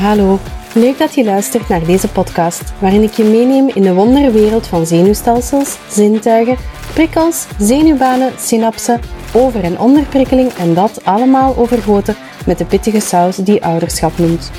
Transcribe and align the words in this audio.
Hallo, 0.00 0.38
leuk 0.74 0.98
dat 0.98 1.14
je 1.14 1.24
luistert 1.24 1.68
naar 1.68 1.84
deze 1.84 2.08
podcast, 2.08 2.62
waarin 2.78 3.02
ik 3.02 3.12
je 3.12 3.24
meeneem 3.24 3.68
in 3.74 3.82
de 3.82 3.94
wonderwereld 3.94 4.66
van 4.66 4.86
zenuwstelsels, 4.86 5.76
zintuigen, 5.88 6.56
prikkels, 6.94 7.46
zenuwbanen, 7.58 8.32
synapsen, 8.38 9.00
over- 9.32 9.64
en 9.64 9.78
onderprikkeling 9.78 10.52
en 10.52 10.74
dat 10.74 11.04
allemaal 11.04 11.56
overgoten 11.56 12.16
met 12.46 12.58
de 12.58 12.64
pittige 12.64 13.00
saus 13.00 13.36
die 13.36 13.64
ouderschap 13.64 14.18
noemt. 14.18 14.50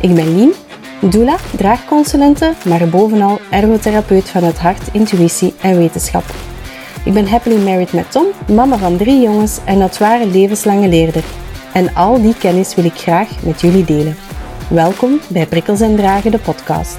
Ik 0.00 0.14
ben 0.14 0.36
Lien, 0.36 0.52
doula, 1.00 1.36
draagconsulente, 1.56 2.52
maar 2.64 2.88
bovenal 2.88 3.38
ergotherapeut 3.50 4.28
van 4.28 4.44
het 4.44 4.58
hart, 4.58 4.82
intuïtie 4.92 5.54
en 5.60 5.76
wetenschap. 5.78 6.24
Ik 7.04 7.12
ben 7.12 7.28
happily 7.28 7.62
married 7.62 7.92
met 7.92 8.10
Tom, 8.10 8.26
mama 8.54 8.76
van 8.76 8.96
drie 8.96 9.20
jongens 9.20 9.58
en 9.64 9.78
dat 9.78 9.98
ware 9.98 10.26
levenslange 10.26 10.88
leerder. 10.88 11.24
En 11.72 11.94
al 11.94 12.22
die 12.22 12.34
kennis 12.38 12.74
wil 12.74 12.84
ik 12.84 12.94
graag 12.96 13.28
met 13.42 13.60
jullie 13.60 13.84
delen. 13.84 14.25
Welkom 14.70 15.20
bij 15.30 15.46
Prikkels 15.46 15.80
en 15.80 15.96
Dragen, 15.96 16.30
de 16.30 16.38
podcast. 16.38 16.98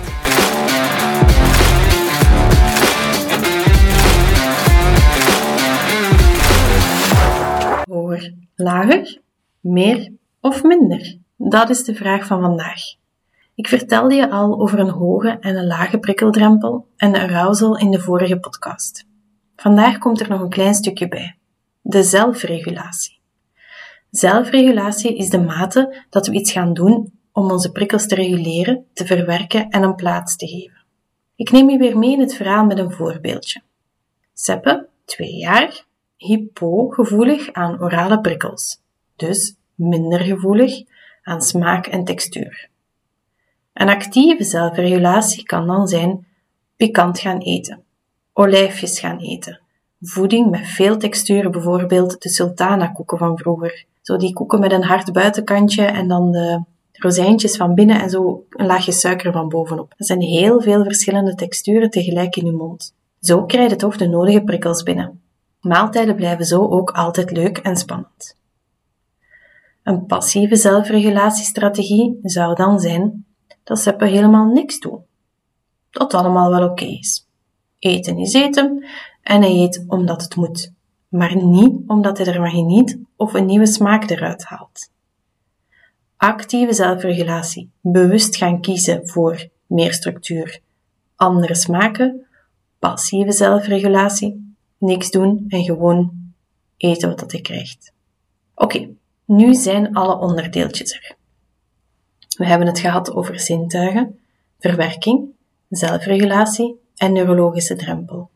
Hoger, 7.89 8.33
lager, 8.55 9.21
meer 9.59 10.11
of 10.41 10.63
minder? 10.63 11.17
Dat 11.37 11.69
is 11.69 11.83
de 11.83 11.95
vraag 11.95 12.25
van 12.25 12.41
vandaag. 12.41 12.81
Ik 13.55 13.67
vertelde 13.67 14.15
je 14.15 14.29
al 14.29 14.61
over 14.61 14.79
een 14.79 14.89
hoge 14.89 15.37
en 15.39 15.55
een 15.55 15.67
lage 15.67 15.99
prikkeldrempel 15.99 16.87
en 16.97 17.11
de 17.11 17.19
arousal 17.21 17.77
in 17.77 17.91
de 17.91 17.99
vorige 17.99 18.39
podcast. 18.39 19.05
Vandaag 19.55 19.97
komt 19.97 20.19
er 20.19 20.29
nog 20.29 20.41
een 20.41 20.49
klein 20.49 20.73
stukje 20.73 21.07
bij. 21.07 21.37
De 21.81 22.03
zelfregulatie. 22.03 23.19
Zelfregulatie 24.09 25.17
is 25.17 25.29
de 25.29 25.41
mate 25.41 26.03
dat 26.09 26.27
we 26.27 26.33
iets 26.33 26.51
gaan 26.51 26.73
doen 26.73 27.15
om 27.37 27.51
onze 27.51 27.71
prikkels 27.71 28.07
te 28.07 28.15
reguleren, 28.15 28.85
te 28.93 29.05
verwerken 29.05 29.69
en 29.69 29.83
een 29.83 29.95
plaats 29.95 30.35
te 30.35 30.47
geven. 30.47 30.83
Ik 31.35 31.51
neem 31.51 31.69
je 31.69 31.77
weer 31.77 31.97
mee 31.97 32.11
in 32.11 32.19
het 32.19 32.35
verhaal 32.35 32.65
met 32.65 32.77
een 32.77 32.91
voorbeeldje. 32.91 33.61
Seppe, 34.33 34.87
twee 35.05 35.35
jaar, 35.35 35.83
hypogevoelig 36.15 37.53
aan 37.53 37.81
orale 37.81 38.21
prikkels, 38.21 38.79
dus 39.15 39.55
minder 39.75 40.19
gevoelig 40.19 40.83
aan 41.23 41.41
smaak 41.41 41.87
en 41.87 42.03
textuur. 42.03 42.69
Een 43.73 43.89
actieve 43.89 44.43
zelfregulatie 44.43 45.43
kan 45.43 45.67
dan 45.67 45.87
zijn 45.87 46.27
pikant 46.75 47.19
gaan 47.19 47.39
eten, 47.39 47.83
olijfjes 48.33 48.99
gaan 48.99 49.17
eten, 49.17 49.59
voeding 50.01 50.49
met 50.49 50.67
veel 50.67 50.97
textuur, 50.97 51.49
bijvoorbeeld 51.49 52.21
de 52.21 52.29
sultana 52.29 52.87
koeken 52.87 53.17
van 53.17 53.37
vroeger. 53.37 53.85
Zo 54.01 54.17
die 54.17 54.33
koeken 54.33 54.59
met 54.59 54.71
een 54.71 54.83
hard 54.83 55.13
buitenkantje 55.13 55.85
en 55.85 56.07
dan 56.07 56.31
de 56.31 56.63
rozijntjes 56.97 57.57
van 57.57 57.73
binnen 57.73 58.01
en 58.01 58.09
zo 58.09 58.43
een 58.49 58.65
laagje 58.65 58.91
suiker 58.91 59.31
van 59.31 59.49
bovenop. 59.49 59.93
Dat 59.97 60.07
zijn 60.07 60.21
heel 60.21 60.61
veel 60.61 60.83
verschillende 60.83 61.35
texturen 61.35 61.89
tegelijk 61.89 62.35
in 62.35 62.45
je 62.45 62.51
mond. 62.51 62.95
Zo 63.19 63.45
krijg 63.45 63.69
je 63.69 63.75
toch 63.75 63.97
de 63.97 64.07
nodige 64.07 64.41
prikkels 64.41 64.83
binnen. 64.83 65.21
Maaltijden 65.61 66.15
blijven 66.15 66.45
zo 66.45 66.67
ook 66.67 66.91
altijd 66.91 67.31
leuk 67.31 67.57
en 67.57 67.75
spannend. 67.75 68.35
Een 69.83 70.05
passieve 70.05 70.55
zelfregulatiestrategie 70.55 72.19
zou 72.21 72.55
dan 72.55 72.79
zijn 72.79 73.25
dat 73.63 73.79
Seppe 73.79 74.05
helemaal 74.05 74.45
niks 74.45 74.79
doet. 74.79 74.99
Dat 75.89 76.13
allemaal 76.13 76.49
wel 76.49 76.69
oké 76.69 76.85
is. 76.85 77.27
Eten 77.79 78.17
is 78.17 78.33
eten 78.33 78.85
en 79.21 79.41
hij 79.41 79.51
eet 79.51 79.83
omdat 79.87 80.21
het 80.21 80.35
moet, 80.35 80.71
maar 81.07 81.35
niet 81.35 81.73
omdat 81.87 82.17
hij 82.17 82.27
ervan 82.27 82.49
geniet 82.49 82.99
of 83.15 83.33
een 83.33 83.45
nieuwe 83.45 83.65
smaak 83.65 84.09
eruit 84.09 84.43
haalt. 84.43 84.89
Actieve 86.17 86.73
zelfregulatie, 86.73 87.69
bewust 87.81 88.35
gaan 88.35 88.61
kiezen 88.61 89.07
voor 89.07 89.47
meer 89.65 89.93
structuur, 89.93 90.59
andere 91.15 91.55
smaken, 91.55 92.25
passieve 92.79 93.31
zelfregulatie, 93.31 94.55
niks 94.77 95.11
doen 95.11 95.45
en 95.47 95.63
gewoon 95.63 96.11
eten 96.77 97.09
wat 97.09 97.31
hij 97.31 97.41
krijgt. 97.41 97.93
Oké, 98.55 98.89
nu 99.25 99.53
zijn 99.53 99.93
alle 99.93 100.17
onderdeeltjes 100.17 100.93
er. 100.93 101.15
We 102.37 102.45
hebben 102.45 102.67
het 102.67 102.79
gehad 102.79 103.13
over 103.13 103.39
zintuigen, 103.39 104.19
verwerking, 104.59 105.25
zelfregulatie 105.69 106.79
en 106.95 107.13
neurologische 107.13 107.75
drempel. 107.75 108.29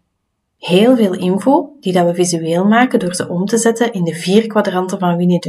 Heel 0.58 0.96
veel 0.96 1.14
info 1.14 1.78
die 1.80 1.94
dat 1.94 2.06
we 2.06 2.16
visueel 2.16 2.66
maken 2.66 3.00
door 3.00 3.16
ze 3.16 3.30
om 3.30 3.46
te 3.46 3.58
zetten 3.58 3.94
in 3.94 4.03
de 4.03 4.14
vier 4.14 4.47
kwadranten 4.47 5.00
van 5.00 5.18
Winnie 5.18 5.40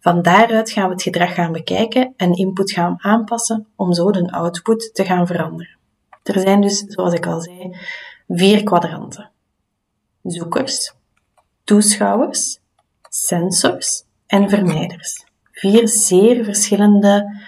Van 0.00 0.22
daaruit 0.22 0.70
gaan 0.70 0.86
we 0.86 0.92
het 0.92 1.02
gedrag 1.02 1.34
gaan 1.34 1.52
bekijken 1.52 2.14
en 2.16 2.32
input 2.32 2.70
gaan 2.72 2.94
aanpassen 2.98 3.66
om 3.76 3.92
zo 3.92 4.10
de 4.10 4.32
output 4.32 4.94
te 4.94 5.04
gaan 5.04 5.26
veranderen. 5.26 5.76
Er 6.22 6.40
zijn 6.40 6.60
dus, 6.60 6.78
zoals 6.78 7.14
ik 7.14 7.26
al 7.26 7.40
zei, 7.40 7.76
vier 8.28 8.62
kwadranten. 8.62 9.30
Zoekers, 10.22 10.94
toeschouwers, 11.64 12.58
sensors 13.08 14.04
en 14.26 14.48
vermijders. 14.48 15.24
Vier 15.52 15.88
zeer 15.88 16.44
verschillende 16.44 17.40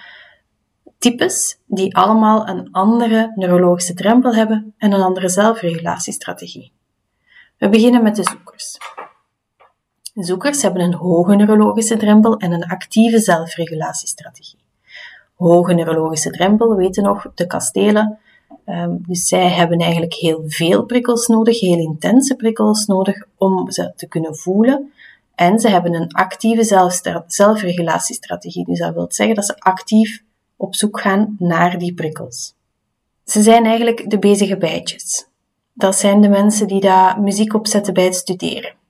types 0.97 1.59
die 1.65 1.95
allemaal 1.95 2.47
een 2.47 2.71
andere 2.71 3.31
neurologische 3.35 3.93
drempel 3.93 4.35
hebben 4.35 4.73
en 4.77 4.91
een 4.91 5.01
andere 5.01 5.29
zelfregulatiestrategie. 5.29 6.71
We 7.57 7.69
beginnen 7.69 8.03
met 8.03 8.15
de 8.15 8.23
zoekers. 8.23 8.77
Zoekers 10.13 10.61
hebben 10.61 10.81
een 10.81 10.93
hoge 10.93 11.35
neurologische 11.35 11.97
drempel 11.97 12.37
en 12.37 12.51
een 12.51 12.65
actieve 12.65 13.19
zelfregulatiestrategie. 13.19 14.59
Hoge 15.35 15.73
neurologische 15.73 16.29
drempel, 16.29 16.75
weten 16.75 17.03
nog, 17.03 17.31
de 17.35 17.47
kastelen. 17.47 18.19
Um, 18.65 19.03
dus 19.07 19.27
zij 19.27 19.49
hebben 19.49 19.79
eigenlijk 19.79 20.13
heel 20.13 20.43
veel 20.45 20.85
prikkels 20.85 21.27
nodig, 21.27 21.59
heel 21.59 21.77
intense 21.77 22.35
prikkels 22.35 22.85
nodig 22.85 23.27
om 23.37 23.71
ze 23.71 23.93
te 23.95 24.07
kunnen 24.07 24.35
voelen. 24.35 24.91
En 25.35 25.59
ze 25.59 25.69
hebben 25.69 25.93
een 25.93 26.11
actieve 26.11 26.91
zelfregulatiestrategie. 27.27 28.65
Dus 28.65 28.79
dat 28.79 28.93
wil 28.93 29.05
zeggen 29.09 29.35
dat 29.35 29.45
ze 29.45 29.59
actief 29.59 30.23
op 30.55 30.75
zoek 30.75 30.99
gaan 30.99 31.35
naar 31.39 31.77
die 31.77 31.93
prikkels. 31.93 32.55
Ze 33.23 33.41
zijn 33.41 33.65
eigenlijk 33.65 34.09
de 34.09 34.19
bezige 34.19 34.57
bijtjes. 34.57 35.27
Dat 35.73 35.95
zijn 35.95 36.21
de 36.21 36.29
mensen 36.29 36.67
die 36.67 36.81
daar 36.81 37.21
muziek 37.21 37.53
opzetten 37.53 37.93
bij 37.93 38.03
het 38.03 38.15
studeren. 38.15 38.81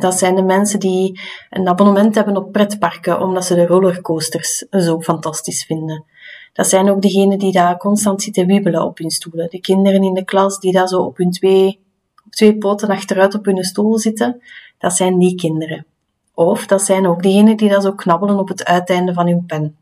Dat 0.00 0.18
zijn 0.18 0.34
de 0.34 0.42
mensen 0.42 0.80
die 0.80 1.20
een 1.50 1.68
abonnement 1.68 2.14
hebben 2.14 2.36
op 2.36 2.52
pretparken 2.52 3.20
omdat 3.20 3.44
ze 3.44 3.54
de 3.54 3.66
rollercoasters 3.66 4.58
zo 4.70 5.00
fantastisch 5.00 5.64
vinden. 5.64 6.04
Dat 6.52 6.68
zijn 6.68 6.90
ook 6.90 7.02
degenen 7.02 7.38
die 7.38 7.52
daar 7.52 7.76
constant 7.76 8.22
zitten 8.22 8.46
wiebelen 8.46 8.82
op 8.84 8.98
hun 8.98 9.10
stoelen. 9.10 9.50
De 9.50 9.60
kinderen 9.60 10.02
in 10.02 10.14
de 10.14 10.24
klas 10.24 10.58
die 10.58 10.72
daar 10.72 10.88
zo 10.88 11.00
op 11.00 11.16
hun 11.16 11.30
twee, 11.30 11.80
op 12.26 12.32
twee 12.32 12.58
poten 12.58 12.88
achteruit 12.88 13.34
op 13.34 13.44
hun 13.44 13.64
stoel 13.64 13.98
zitten. 13.98 14.42
Dat 14.78 14.92
zijn 14.92 15.18
die 15.18 15.34
kinderen. 15.34 15.86
Of 16.34 16.66
dat 16.66 16.82
zijn 16.82 17.06
ook 17.06 17.22
degenen 17.22 17.56
die 17.56 17.68
daar 17.68 17.80
zo 17.80 17.92
knabbelen 17.92 18.38
op 18.38 18.48
het 18.48 18.64
uiteinde 18.64 19.12
van 19.12 19.26
hun 19.26 19.46
pen. 19.46 19.76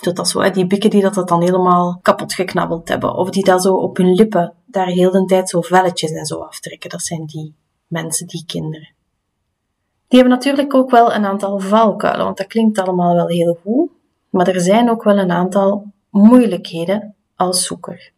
Dat 0.00 0.16
dat 0.16 0.28
zo, 0.28 0.50
die 0.50 0.66
bikken 0.66 0.90
die 0.90 1.02
dat, 1.02 1.14
dat 1.14 1.28
dan 1.28 1.42
helemaal 1.42 1.98
kapot 2.02 2.34
geknabbeld 2.34 2.88
hebben. 2.88 3.14
Of 3.14 3.30
die 3.30 3.44
dat 3.44 3.62
zo 3.62 3.74
op 3.74 3.96
hun 3.96 4.14
lippen 4.14 4.54
daar 4.66 4.86
heel 4.86 5.10
de 5.10 5.24
tijd 5.24 5.48
zo 5.48 5.60
velletjes 5.60 6.10
en 6.10 6.26
zo 6.26 6.38
aftrekken. 6.38 6.90
Dat 6.90 7.02
zijn 7.02 7.26
die 7.26 7.54
mensen, 7.86 8.26
die 8.26 8.44
kinderen. 8.46 8.96
Die 10.08 10.18
hebben 10.18 10.38
natuurlijk 10.38 10.74
ook 10.74 10.90
wel 10.90 11.14
een 11.14 11.24
aantal 11.24 11.58
valkuilen, 11.58 12.24
want 12.24 12.36
dat 12.36 12.46
klinkt 12.46 12.78
allemaal 12.78 13.14
wel 13.14 13.28
heel 13.28 13.58
goed. 13.62 13.90
Maar 14.30 14.48
er 14.48 14.60
zijn 14.60 14.90
ook 14.90 15.02
wel 15.02 15.18
een 15.18 15.30
aantal 15.30 15.84
moeilijkheden 16.10 17.14
als 17.36 17.66
zoeker. 17.66 18.12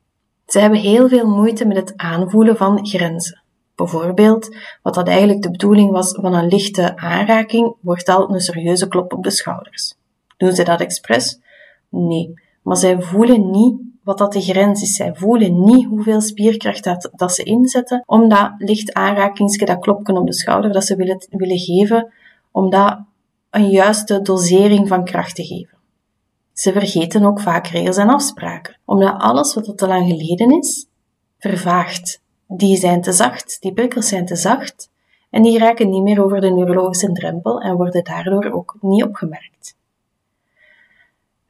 Ze 0.47 0.59
hebben 0.59 0.79
heel 0.79 1.09
veel 1.09 1.27
moeite 1.27 1.67
met 1.67 1.77
het 1.77 1.93
aanvoelen 1.97 2.57
van 2.57 2.87
grenzen. 2.87 3.43
Bijvoorbeeld, 3.75 4.57
wat 4.83 4.95
dat 4.95 5.09
eigenlijk 5.09 5.43
de 5.43 5.51
bedoeling 5.51 5.91
was 5.91 6.13
van 6.21 6.35
een 6.35 6.47
lichte 6.47 6.97
aanraking, 6.97 7.75
wordt 7.81 8.09
al 8.09 8.35
een 8.35 8.41
serieuze 8.41 8.89
klop 8.89 9.13
op 9.13 9.23
de 9.23 9.31
schouders. 9.31 9.95
Doen 10.37 10.53
ze 10.53 10.65
dat 10.65 10.81
expres? 10.81 11.41
Nee. 11.89 12.35
Maar 12.63 12.77
zij 12.77 13.03
voelen 13.03 13.51
niet 13.51 13.81
wat 14.11 14.19
dat 14.19 14.33
de 14.33 14.53
grens 14.53 14.83
is. 14.83 14.95
Zij 14.95 15.15
voelen 15.15 15.65
niet 15.65 15.87
hoeveel 15.87 16.21
spierkracht 16.21 16.85
dat, 16.85 17.11
dat 17.17 17.35
ze 17.35 17.43
inzetten 17.43 18.03
om 18.07 18.29
dat 18.29 18.53
licht 18.59 18.93
aanrakingsje, 18.93 19.65
dat 19.65 19.79
klopken 19.79 20.17
op 20.17 20.27
de 20.27 20.35
schouder, 20.35 20.73
dat 20.73 20.85
ze 20.85 20.97
willen, 20.97 21.27
willen 21.31 21.59
geven, 21.59 22.13
om 22.51 22.71
dat 22.71 22.99
een 23.51 23.69
juiste 23.69 24.23
dosering 24.23 24.89
van 24.89 25.05
kracht 25.05 25.35
te 25.35 25.45
geven. 25.45 25.79
Ze 26.53 26.73
vergeten 26.73 27.25
ook 27.25 27.41
vaak 27.41 27.67
regels 27.67 27.97
en 27.97 28.09
afspraken, 28.09 28.77
omdat 28.85 29.15
alles 29.19 29.55
wat 29.55 29.79
te 29.79 29.87
lang 29.87 30.11
geleden 30.11 30.59
is, 30.59 30.87
vervaagt. 31.39 32.21
Die 32.47 32.77
zijn 32.77 33.03
te 33.03 33.13
zacht, 33.13 33.57
die 33.61 33.73
prikkels 33.73 34.09
zijn 34.09 34.27
te 34.27 34.37
zacht 34.37 34.91
en 35.31 35.43
die 35.43 35.59
raken 35.59 35.91
niet 35.91 36.03
meer 36.03 36.25
over 36.25 36.41
de 36.41 36.51
neurologische 36.51 37.13
drempel 37.13 37.61
en 37.61 37.77
worden 37.77 38.05
daardoor 38.05 38.53
ook 38.53 38.77
niet 38.81 39.05
opgemerkt. 39.05 39.79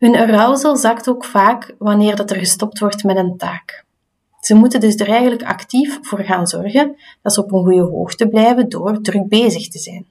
Hun 0.00 0.16
arousal 0.16 0.76
zakt 0.76 1.08
ook 1.08 1.24
vaak 1.24 1.74
wanneer 1.78 2.16
dat 2.16 2.30
er 2.30 2.36
gestopt 2.36 2.78
wordt 2.78 3.04
met 3.04 3.16
een 3.16 3.36
taak. 3.36 3.84
Ze 4.40 4.54
moeten 4.54 4.80
dus 4.80 4.94
er 4.94 5.08
eigenlijk 5.08 5.42
actief 5.42 5.98
voor 6.02 6.18
gaan 6.18 6.46
zorgen 6.46 6.96
dat 7.22 7.34
ze 7.34 7.42
op 7.44 7.52
een 7.52 7.62
goede 7.62 7.82
hoogte 7.82 8.28
blijven 8.28 8.68
door 8.68 9.00
druk 9.00 9.28
bezig 9.28 9.68
te 9.68 9.78
zijn. 9.78 10.06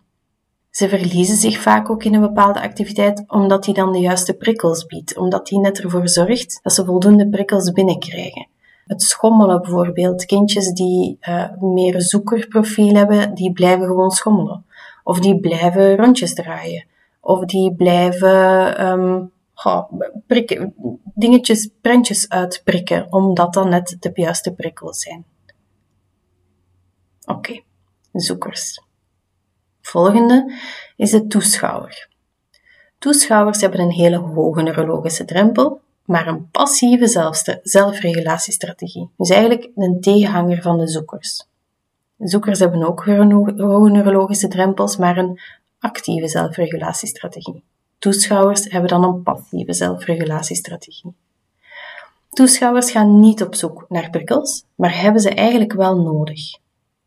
Ze 0.69 0.89
verliezen 0.89 1.35
zich 1.35 1.61
vaak 1.61 1.89
ook 1.89 2.03
in 2.03 2.13
een 2.13 2.21
bepaalde 2.21 2.61
activiteit 2.61 3.23
omdat 3.27 3.63
die 3.63 3.73
dan 3.73 3.91
de 3.91 3.99
juiste 3.99 4.33
prikkels 4.33 4.85
biedt, 4.85 5.17
omdat 5.17 5.47
die 5.47 5.59
net 5.59 5.79
ervoor 5.79 6.09
zorgt 6.09 6.59
dat 6.63 6.73
ze 6.73 6.85
voldoende 6.85 7.29
prikkels 7.29 7.71
binnenkrijgen. 7.71 8.47
Het 8.85 9.01
schommelen 9.01 9.61
bijvoorbeeld, 9.61 10.25
kindjes 10.25 10.71
die 10.71 11.17
uh, 11.29 11.51
meer 11.59 12.01
zoekerprofiel 12.01 12.95
hebben, 12.95 13.33
die 13.33 13.51
blijven 13.51 13.85
gewoon 13.85 14.11
schommelen. 14.11 14.65
Of 15.03 15.19
die 15.19 15.39
blijven 15.39 15.95
rondjes 15.95 16.33
draaien. 16.33 16.85
Of 17.21 17.45
die 17.45 17.75
blijven 17.75 18.87
um, 18.87 19.31
prikken, 20.27 20.73
dingetjes, 21.15 21.69
prentjes 21.81 22.29
uitprikken, 22.29 23.11
omdat 23.11 23.53
dat 23.53 23.69
net 23.69 23.97
de 23.99 24.11
juiste 24.13 24.53
prikkels 24.53 24.99
zijn. 24.99 25.25
Oké, 27.25 27.61
zoekers. 28.13 28.81
Volgende 29.81 30.53
is 30.95 31.11
de 31.11 31.27
toeschouwer. 31.27 32.07
Toeschouwers 32.97 33.61
hebben 33.61 33.79
een 33.79 33.91
hele 33.91 34.17
hoge 34.17 34.61
neurologische 34.61 35.25
drempel, 35.25 35.81
maar 36.05 36.27
een 36.27 36.49
passieve 36.49 37.07
zelfregulatiestrategie. 37.63 39.09
Dus 39.17 39.29
eigenlijk 39.29 39.69
een 39.75 40.01
tegenhanger 40.01 40.61
van 40.61 40.77
de 40.77 40.87
zoekers. 40.87 41.47
Zoekers 42.17 42.59
hebben 42.59 42.83
ook 42.83 43.05
hoge 43.05 43.89
neurologische 43.89 44.47
drempels, 44.47 44.97
maar 44.97 45.17
een 45.17 45.39
actieve 45.79 46.27
zelfregulatiestrategie. 46.27 47.63
Toeschouwers 47.99 48.65
hebben 48.71 48.89
dan 48.89 49.03
een 49.03 49.23
passieve 49.23 49.73
zelfregulatiestrategie. 49.73 51.13
Toeschouwers 52.29 52.91
gaan 52.91 53.19
niet 53.19 53.43
op 53.43 53.55
zoek 53.55 53.85
naar 53.89 54.09
prikkels, 54.09 54.65
maar 54.75 55.01
hebben 55.01 55.21
ze 55.21 55.29
eigenlijk 55.29 55.73
wel 55.73 56.01
nodig. 56.01 56.39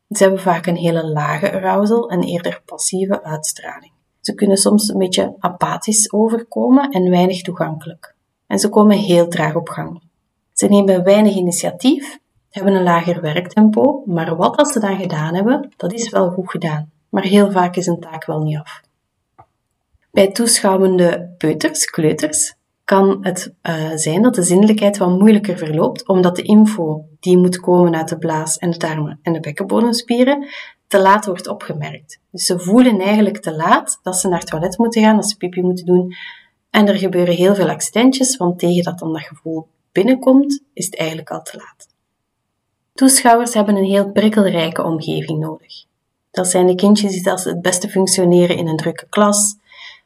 Ze 0.09 0.23
hebben 0.23 0.41
vaak 0.41 0.67
een 0.67 0.77
hele 0.77 1.07
lage 1.07 1.53
arousal 1.53 2.11
en 2.11 2.23
eerder 2.23 2.63
passieve 2.65 3.23
uitstraling. 3.25 3.93
Ze 4.21 4.35
kunnen 4.35 4.57
soms 4.57 4.89
een 4.89 4.99
beetje 4.99 5.35
apathisch 5.39 6.13
overkomen 6.13 6.91
en 6.91 7.11
weinig 7.11 7.43
toegankelijk. 7.43 8.15
En 8.47 8.59
ze 8.59 8.69
komen 8.69 8.97
heel 8.97 9.29
traag 9.29 9.55
op 9.55 9.69
gang. 9.69 10.03
Ze 10.53 10.67
nemen 10.67 11.05
weinig 11.05 11.35
initiatief, 11.35 12.19
hebben 12.51 12.75
een 12.75 12.83
lager 12.83 13.21
werktempo, 13.21 14.03
maar 14.07 14.37
wat 14.37 14.57
als 14.57 14.73
ze 14.73 14.81
dan 14.81 14.97
gedaan 14.97 15.35
hebben, 15.35 15.73
dat 15.77 15.93
is 15.93 16.11
wel 16.11 16.31
goed 16.31 16.51
gedaan. 16.51 16.91
Maar 17.09 17.23
heel 17.23 17.51
vaak 17.51 17.77
is 17.77 17.87
een 17.87 18.01
taak 18.01 18.25
wel 18.25 18.43
niet 18.43 18.59
af. 18.59 18.81
Bij 20.13 20.33
toeschouwende 20.33 21.35
peuters, 21.39 21.85
kleuters, 21.85 22.55
kan 22.85 23.19
het 23.21 23.55
uh, 23.63 23.91
zijn 23.95 24.23
dat 24.23 24.35
de 24.35 24.43
zinnelijkheid 24.43 24.99
wat 24.99 25.19
moeilijker 25.19 25.59
verloopt, 25.59 26.09
omdat 26.09 26.37
de 26.37 26.43
info 26.43 27.05
die 27.21 27.39
moet 27.39 27.61
komen 27.61 27.95
uit 27.95 28.09
de 28.09 28.19
blaas 28.19 28.59
en 28.59 28.71
de 28.71 28.79
darmen 28.79 29.19
en 29.23 29.33
de 29.33 29.41
bekkenbodemspieren 29.41 30.47
te 30.87 31.01
laat 31.01 31.27
wordt 31.27 31.49
opgemerkt. 31.49 32.21
Dus 32.31 32.45
ze 32.45 32.59
voelen 32.59 33.01
eigenlijk 33.01 33.39
te 33.39 33.55
laat 33.55 34.01
dat 34.03 34.17
ze 34.17 34.29
naar 34.29 34.39
het 34.39 34.49
toilet 34.49 34.79
moeten 34.79 35.03
gaan, 35.03 35.17
dat 35.17 35.31
ze 35.31 35.37
pipi 35.37 35.63
moeten 35.63 35.87
doen. 35.87 36.15
En 36.71 36.89
er 36.89 36.99
gebeuren 36.99 37.35
heel 37.35 37.55
veel 37.55 37.69
accidentjes, 37.69 38.37
want 38.37 38.59
tegen 38.59 38.85
dat 38.85 38.99
dan 38.99 39.13
dat 39.13 39.23
gevoel 39.23 39.67
binnenkomt, 39.93 40.63
is 40.73 40.85
het 40.85 40.97
eigenlijk 40.97 41.31
al 41.31 41.43
te 41.43 41.57
laat. 41.57 41.89
Toeschouwers 42.95 43.55
hebben 43.55 43.77
een 43.77 43.85
heel 43.85 44.11
prikkelrijke 44.11 44.83
omgeving 44.83 45.39
nodig. 45.39 45.85
Dat 46.31 46.49
zijn 46.49 46.67
de 46.67 46.75
kindjes 46.75 47.23
die 47.23 47.33
het 47.33 47.63
beste 47.63 47.89
functioneren 47.89 48.57
in 48.57 48.67
een 48.67 48.77
drukke 48.77 49.07
klas, 49.09 49.61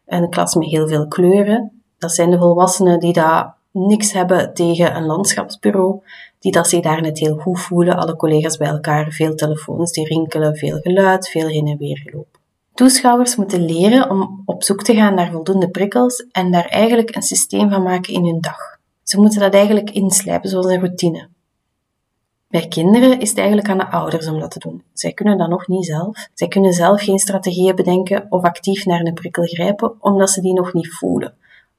een 0.07 0.31
klas 0.31 0.55
met 0.55 0.69
heel 0.69 0.89
veel 0.89 1.09
kleuren. 1.09 1.83
Dat 1.99 2.13
zijn 2.13 2.31
de 2.31 2.39
volwassenen 2.39 3.01
die 3.01 3.13
daar 3.13 3.55
niks 3.71 4.13
hebben 4.13 4.55
tegen 4.55 4.97
een 4.97 5.07
landschapsbureau, 5.07 6.01
die 6.39 6.53
dat 6.53 6.69
zich 6.69 6.83
daar 6.83 7.01
net 7.01 7.19
heel 7.19 7.37
goed 7.37 7.61
voelen, 7.61 7.97
alle 7.97 8.17
collega's 8.17 8.57
bij 8.57 8.69
elkaar, 8.69 9.11
veel 9.11 9.35
telefoons 9.35 9.93
die 9.93 10.07
rinkelen, 10.07 10.57
veel 10.57 10.79
geluid, 10.79 11.29
veel 11.29 11.49
heen 11.49 11.67
en 11.67 11.79
weer 11.79 11.99
gelopen. 11.99 12.41
Toeschouwers 12.75 13.37
moeten 13.37 13.65
leren 13.65 14.11
om 14.11 14.43
op 14.45 14.63
zoek 14.63 14.83
te 14.83 14.95
gaan 14.95 15.15
naar 15.15 15.31
voldoende 15.31 15.71
prikkels 15.71 16.27
en 16.33 16.51
daar 16.51 16.67
eigenlijk 16.67 17.15
een 17.15 17.23
systeem 17.23 17.71
van 17.71 17.83
maken 17.83 18.13
in 18.13 18.25
hun 18.25 18.41
dag. 18.41 18.79
Ze 19.03 19.21
moeten 19.21 19.41
dat 19.41 19.55
eigenlijk 19.55 19.91
inslijpen 19.91 20.51
zoals 20.51 20.67
een 20.67 20.81
routine. 20.81 21.29
Bij 22.57 22.69
kinderen 22.69 23.21
is 23.21 23.29
het 23.29 23.39
eigenlijk 23.39 23.69
aan 23.69 23.79
de 23.79 23.91
ouders 23.91 24.29
om 24.29 24.41
dat 24.41 24.51
te 24.51 24.59
doen. 24.59 24.83
Zij 24.93 25.13
kunnen 25.13 25.39
dat 25.39 25.49
nog 25.49 25.69
niet 25.69 25.87
zelf. 25.87 26.29
Zij 26.35 26.49
kunnen 26.49 26.73
zelf 26.73 27.03
geen 27.03 27.19
strategieën 27.19 27.77
bedenken 27.77 28.27
of 28.29 28.43
actief 28.43 28.85
naar 28.85 29.01
een 29.01 29.15
prikkel 29.15 29.43
grijpen, 29.45 29.95
omdat 30.01 30.31
ze 30.31 30.41
die 30.41 30.53
nog 30.53 30.73
niet 30.73 30.95
voelen. 30.95 31.35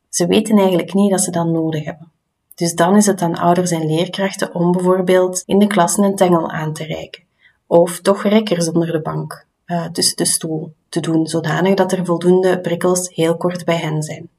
Ze 0.09 0.27
weten 0.27 0.57
eigenlijk 0.57 0.94
niet 0.94 1.12
dat 1.12 1.21
ze 1.21 1.31
dat 1.31 1.47
nodig 1.47 1.85
hebben. 1.85 2.12
Dus 2.56 2.74
dan 2.74 2.95
is 2.95 3.06
het 3.06 3.21
aan 3.21 3.38
ouders 3.38 3.71
en 3.71 3.85
leerkrachten 3.85 4.56
om 4.56 4.71
bijvoorbeeld 4.71 5.44
in 5.45 5.59
de 5.59 5.68
klas 5.68 5.97
een 5.97 6.15
tengel 6.15 6.50
aan 6.50 6.74
te 6.74 6.83
reiken. 6.83 7.24
Of 7.68 8.00
toch 8.00 8.24
rekkers 8.24 8.69
onder 8.69 8.91
de 8.91 9.01
bank, 9.01 9.45
uh, 9.65 9.85
tussen 9.85 10.15
de 10.15 10.25
stoel, 10.25 10.74
te 10.89 11.00
doen, 11.00 11.27
zodanig 11.27 11.74
dat 11.74 11.91
er 11.91 12.06
voldoende 12.06 12.59
prikkels 12.59 13.09
heel 13.15 13.38
kort 13.38 13.65
bij 13.65 13.77
hen 13.77 14.03
zijn. 14.03 14.29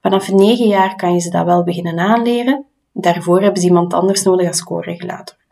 Vanaf 0.00 0.32
9 0.32 0.66
jaar 0.66 0.96
kan 0.96 1.12
je 1.12 1.20
ze 1.20 1.30
dat 1.30 1.44
wel 1.44 1.64
beginnen 1.64 1.98
aanleren. 1.98 2.64
Daarvoor 2.92 3.42
hebben 3.42 3.60
ze 3.60 3.68
iemand 3.68 3.94
anders 3.94 4.22
nodig 4.22 4.46
als 4.46 4.62
co-regulator. 4.62 5.44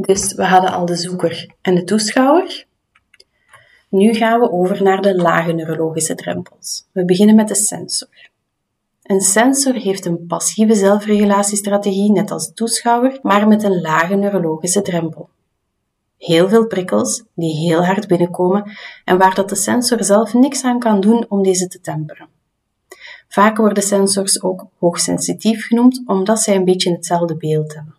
Dus 0.00 0.34
we 0.34 0.44
hadden 0.44 0.72
al 0.72 0.86
de 0.86 0.96
zoeker 0.96 1.54
en 1.60 1.74
de 1.74 1.84
toeschouwer. 1.84 2.66
Nu 3.88 4.14
gaan 4.14 4.40
we 4.40 4.52
over 4.52 4.82
naar 4.82 5.02
de 5.02 5.16
lage 5.16 5.52
neurologische 5.52 6.14
drempels. 6.14 6.88
We 6.92 7.04
beginnen 7.04 7.34
met 7.34 7.48
de 7.48 7.54
sensor. 7.54 8.30
Een 9.02 9.20
sensor 9.20 9.74
heeft 9.74 10.04
een 10.04 10.26
passieve 10.26 10.74
zelfregulatiestrategie, 10.74 12.12
net 12.12 12.30
als 12.30 12.46
de 12.46 12.52
toeschouwer, 12.52 13.18
maar 13.22 13.48
met 13.48 13.62
een 13.62 13.80
lage 13.80 14.14
neurologische 14.14 14.82
drempel. 14.82 15.28
Heel 16.18 16.48
veel 16.48 16.66
prikkels 16.66 17.24
die 17.34 17.56
heel 17.56 17.84
hard 17.84 18.06
binnenkomen 18.06 18.70
en 19.04 19.18
waar 19.18 19.34
dat 19.34 19.48
de 19.48 19.56
sensor 19.56 20.04
zelf 20.04 20.34
niks 20.34 20.64
aan 20.64 20.78
kan 20.78 21.00
doen 21.00 21.26
om 21.28 21.42
deze 21.42 21.68
te 21.68 21.80
temperen. 21.80 22.28
Vaak 23.28 23.56
worden 23.56 23.82
sensors 23.82 24.42
ook 24.42 24.66
hoogsensitief 24.78 25.66
genoemd 25.66 26.02
omdat 26.06 26.40
zij 26.40 26.56
een 26.56 26.64
beetje 26.64 26.92
hetzelfde 26.92 27.36
beeld 27.36 27.74
hebben. 27.74 27.97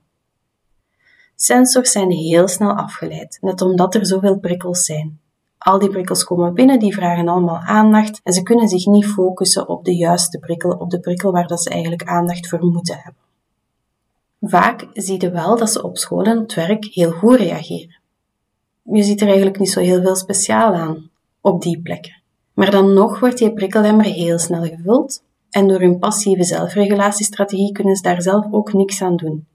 Sensors 1.41 1.91
zijn 1.91 2.12
heel 2.12 2.47
snel 2.47 2.71
afgeleid, 2.71 3.38
net 3.41 3.62
omdat 3.62 3.95
er 3.95 4.06
zoveel 4.06 4.39
prikkels 4.39 4.86
zijn. 4.86 5.19
Al 5.57 5.80
die 5.80 5.89
prikkels 5.89 6.24
komen 6.24 6.53
binnen, 6.53 6.80
die 6.80 6.94
vragen 6.94 7.27
allemaal 7.27 7.57
aandacht 7.57 8.21
en 8.24 8.33
ze 8.33 8.44
kunnen 8.44 8.68
zich 8.68 8.86
niet 8.86 9.06
focussen 9.06 9.68
op 9.68 9.86
de 9.86 9.95
juiste 9.95 10.39
prikkel, 10.39 10.71
op 10.71 10.89
de 10.89 11.00
prikkel 11.00 11.31
waar 11.31 11.47
dat 11.47 11.62
ze 11.62 11.69
eigenlijk 11.69 12.03
aandacht 12.03 12.47
voor 12.47 12.65
moeten 12.65 12.95
hebben. 12.95 13.21
Vaak 14.41 14.88
zie 14.94 15.21
je 15.21 15.31
wel 15.31 15.57
dat 15.57 15.69
ze 15.71 15.83
op 15.83 15.97
school 15.97 16.24
en 16.24 16.38
op 16.38 16.44
het 16.44 16.53
werk 16.53 16.86
heel 16.86 17.12
goed 17.12 17.36
reageren. 17.36 18.00
Je 18.83 19.03
ziet 19.03 19.21
er 19.21 19.27
eigenlijk 19.27 19.59
niet 19.59 19.71
zo 19.71 19.80
heel 19.80 20.01
veel 20.01 20.15
speciaal 20.15 20.74
aan 20.74 21.10
op 21.41 21.62
die 21.62 21.81
plekken. 21.81 22.22
Maar 22.53 22.72
dan 22.72 22.93
nog 22.93 23.19
wordt 23.19 23.38
die 23.38 23.53
prikkelhemmer 23.53 24.05
heel 24.05 24.39
snel 24.39 24.63
gevuld 24.63 25.24
en 25.50 25.67
door 25.67 25.79
hun 25.79 26.00
passieve 26.00 26.43
zelfregulatiestrategie 26.43 27.72
kunnen 27.72 27.96
ze 27.96 28.01
daar 28.01 28.22
zelf 28.22 28.46
ook 28.51 28.74
niks 28.74 29.01
aan 29.01 29.15
doen. 29.15 29.48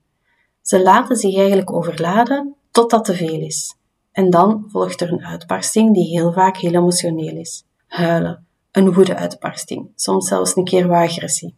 Ze 0.65 0.83
laten 0.83 1.17
zich 1.17 1.37
eigenlijk 1.37 1.73
overladen 1.73 2.55
totdat 2.71 3.05
te 3.05 3.15
veel 3.15 3.41
is. 3.41 3.77
En 4.13 4.31
dan 4.31 4.65
volgt 4.69 5.01
er 5.01 5.13
een 5.13 5.25
uitbarsting 5.25 5.95
die 5.95 6.19
heel 6.19 6.33
vaak 6.33 6.57
heel 6.57 6.75
emotioneel 6.75 7.37
is. 7.37 7.65
Huilen, 7.87 8.47
een 8.73 8.95
woede-uitbarsting, 8.95 9.91
soms 9.95 10.29
zelfs 10.29 10.57
een 10.57 10.65
keer 10.65 10.93
agressie. 10.93 11.55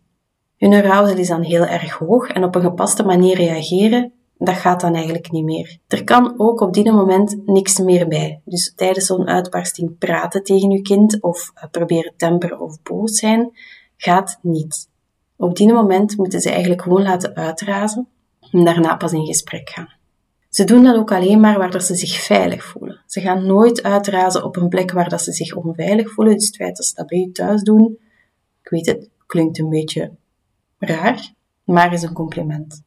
Hun 0.57 0.73
arousal 0.73 1.17
is 1.17 1.29
dan 1.29 1.43
heel 1.43 1.65
erg 1.67 1.93
hoog 1.93 2.29
en 2.29 2.45
op 2.45 2.55
een 2.55 2.63
gepaste 2.63 3.03
manier 3.03 3.37
reageren, 3.37 4.13
dat 4.39 4.55
gaat 4.55 4.81
dan 4.81 4.95
eigenlijk 4.95 5.31
niet 5.31 5.45
meer. 5.45 5.79
Er 5.87 6.05
kan 6.05 6.35
ook 6.37 6.61
op 6.61 6.75
dit 6.75 6.85
moment 6.85 7.47
niks 7.47 7.79
meer 7.79 8.09
bij. 8.09 8.41
Dus 8.45 8.73
tijdens 8.77 9.07
zo'n 9.07 9.29
uitbarsting 9.29 9.99
praten 9.99 10.43
tegen 10.43 10.71
je 10.71 10.83
kind 10.83 11.23
of 11.23 11.51
eh, 11.55 11.71
proberen 11.71 12.13
temper 12.17 12.59
of 12.59 12.83
boos 12.83 13.19
zijn, 13.19 13.51
gaat 13.97 14.39
niet. 14.43 14.89
Op 15.37 15.57
die 15.57 15.73
moment 15.73 16.17
moeten 16.17 16.41
ze 16.41 16.51
eigenlijk 16.51 16.83
gewoon 16.83 17.03
laten 17.03 17.35
uitrazen 17.35 18.09
en 18.53 18.65
daarna 18.65 18.97
pas 18.97 19.13
in 19.13 19.27
gesprek 19.27 19.71
gaan. 19.71 19.89
Ze 20.51 20.65
doen 20.65 20.85
dat 20.85 20.97
ook 20.97 21.13
alleen 21.13 21.41
maar 21.41 21.59
waar 21.59 21.71
dat 21.71 21.85
ze 21.85 21.95
zich 21.95 22.21
veilig 22.21 22.65
voelen. 22.65 23.01
Ze 23.07 23.21
gaan 23.21 23.47
nooit 23.47 23.83
uitrazen 23.83 24.45
op 24.45 24.57
een 24.57 24.69
plek 24.69 24.93
waar 24.93 25.09
dat 25.09 25.23
ze 25.23 25.33
zich 25.33 25.55
onveilig 25.55 26.13
voelen. 26.13 26.35
Dus 26.35 26.47
het 26.47 26.57
feit 26.57 26.77
dat 26.77 26.87
ze 26.87 26.95
dat 26.95 27.07
bij 27.07 27.19
je 27.19 27.33
thuis 27.33 27.63
doen, 27.63 27.99
ik 28.63 28.69
weet 28.69 28.87
het, 28.87 29.09
klinkt 29.27 29.59
een 29.59 29.69
beetje 29.69 30.11
raar, 30.79 31.33
maar 31.65 31.93
is 31.93 32.03
een 32.03 32.13
compliment. 32.13 32.85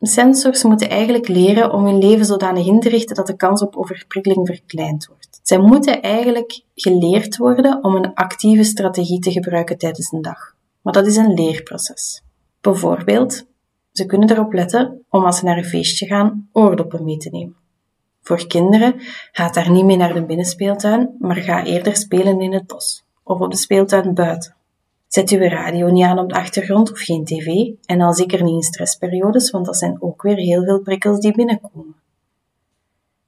Sensors 0.00 0.62
moeten 0.62 0.88
eigenlijk 0.88 1.28
leren 1.28 1.72
om 1.72 1.84
hun 1.84 1.98
leven 1.98 2.24
zodanig 2.24 2.66
in 2.66 2.80
te 2.80 2.88
richten 2.88 3.16
dat 3.16 3.26
de 3.26 3.36
kans 3.36 3.62
op 3.62 3.76
overprikkeling 3.76 4.46
verkleind 4.46 5.06
wordt. 5.06 5.40
Zij 5.42 5.58
moeten 5.58 6.02
eigenlijk 6.02 6.62
geleerd 6.74 7.36
worden 7.36 7.84
om 7.84 7.94
een 7.94 8.14
actieve 8.14 8.62
strategie 8.62 9.18
te 9.18 9.32
gebruiken 9.32 9.78
tijdens 9.78 10.12
een 10.12 10.22
dag. 10.22 10.54
Maar 10.80 10.92
dat 10.92 11.06
is 11.06 11.16
een 11.16 11.34
leerproces. 11.34 12.22
Bijvoorbeeld, 12.60 13.44
ze 13.92 14.06
kunnen 14.06 14.30
erop 14.30 14.52
letten 14.52 15.04
om 15.08 15.24
als 15.24 15.38
ze 15.38 15.44
naar 15.44 15.56
een 15.56 15.64
feestje 15.64 16.06
gaan 16.06 16.48
oordoppen 16.52 17.04
mee 17.04 17.16
te 17.16 17.30
nemen. 17.30 17.56
Voor 18.22 18.46
kinderen 18.46 18.94
gaat 19.32 19.54
daar 19.54 19.70
niet 19.70 19.84
mee 19.84 19.96
naar 19.96 20.14
de 20.14 20.24
binnenspeeltuin, 20.24 21.16
maar 21.18 21.36
ga 21.36 21.64
eerder 21.64 21.96
spelen 21.96 22.40
in 22.40 22.52
het 22.52 22.66
bos 22.66 23.04
of 23.22 23.40
op 23.40 23.50
de 23.50 23.56
speeltuin 23.56 24.14
buiten. 24.14 24.54
Zet 25.06 25.30
uw 25.30 25.38
radio 25.38 25.90
niet 25.90 26.04
aan 26.04 26.18
op 26.18 26.28
de 26.28 26.34
achtergrond 26.34 26.90
of 26.90 27.00
geen 27.00 27.24
tv 27.24 27.46
en 27.86 28.00
al 28.00 28.12
zeker 28.12 28.42
niet 28.42 28.54
in 28.54 28.62
stressperiodes, 28.62 29.50
want 29.50 29.66
dat 29.66 29.76
zijn 29.76 30.02
ook 30.02 30.22
weer 30.22 30.36
heel 30.36 30.64
veel 30.64 30.80
prikkels 30.80 31.20
die 31.20 31.34
binnenkomen. 31.34 31.94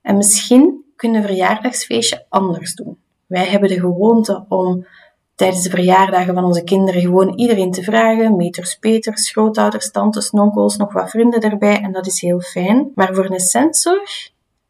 En 0.03 0.17
misschien 0.17 0.85
kun 0.97 1.13
je 1.13 1.17
een 1.17 1.25
verjaardagsfeestje 1.25 2.27
anders 2.29 2.75
doen. 2.75 2.99
Wij 3.27 3.47
hebben 3.47 3.69
de 3.69 3.81
gewoonte 3.81 4.45
om 4.49 4.87
tijdens 5.35 5.63
de 5.63 5.71
verjaardagen 5.71 6.35
van 6.35 6.45
onze 6.45 6.65
kinderen 6.65 7.01
gewoon 7.01 7.35
iedereen 7.35 7.71
te 7.71 7.83
vragen. 7.83 8.37
Meters, 8.37 8.77
peters, 8.79 9.31
grootouders, 9.31 9.91
tantes, 9.91 10.31
onkels, 10.31 10.77
nog 10.77 10.93
wat 10.93 11.11
vrienden 11.11 11.41
erbij. 11.41 11.81
En 11.81 11.93
dat 11.93 12.07
is 12.07 12.21
heel 12.21 12.41
fijn. 12.41 12.91
Maar 12.95 13.15
voor 13.15 13.31
een 13.31 13.41
sensor, 13.41 14.09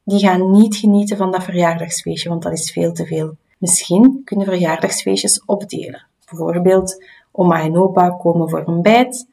die 0.05 0.19
gaan 0.19 0.51
niet 0.51 0.77
genieten 0.77 1.17
van 1.17 1.31
dat 1.31 1.45
verjaardagsfeestje, 1.45 2.29
want 2.29 2.43
dat 2.43 2.53
is 2.53 2.73
veel 2.73 2.93
te 2.93 3.07
veel. 3.07 3.37
Misschien 3.59 4.21
kunnen 4.25 4.47
verjaardagsfeestjes 4.47 5.43
opdelen. 5.45 6.07
Bijvoorbeeld, 6.31 7.05
oma 7.33 7.61
en 7.61 7.77
opa 7.77 8.11
komen 8.11 8.49
voor 8.51 8.69
een 8.69 8.83
bijt. 8.83 9.27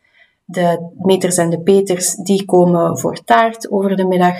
De 0.46 0.92
meters 0.98 1.38
en 1.38 1.50
de 1.50 1.62
peters, 1.62 2.16
die 2.16 2.46
komen 2.46 2.98
voor 3.00 3.24
taart 3.24 3.72
over 3.72 3.96
de 3.96 4.06
middag. 4.06 4.38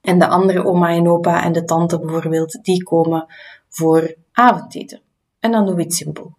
En 0.00 0.18
de 0.18 0.28
andere 0.28 0.64
oma 0.64 0.88
en 0.88 1.08
opa 1.08 1.44
en 1.44 1.52
de 1.52 1.64
tante 1.64 1.98
bijvoorbeeld, 1.98 2.58
die 2.62 2.82
komen 2.82 3.26
voor 3.68 4.14
avondeten. 4.32 5.00
En 5.44 5.50
dan 5.50 5.66
doen 5.66 5.74
we 5.74 5.84
iets 5.84 5.96
simpel. 5.96 6.32